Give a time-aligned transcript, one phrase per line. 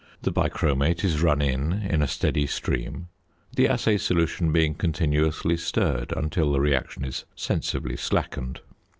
[0.23, 3.09] The bichromate is run in, in a steady stream,
[3.55, 8.61] the assay solution being continuously stirred until the reaction is sensibly slackened.